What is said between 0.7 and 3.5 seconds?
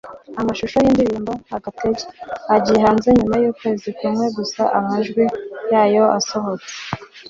y’indirimbo “Agatege” agiye hanze nyuma